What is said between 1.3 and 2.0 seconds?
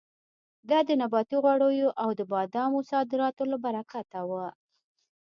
غوړیو